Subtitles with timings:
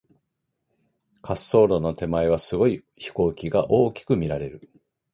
[1.21, 4.67] 滑走路の手前は、すごい飛行機が大きく見られる。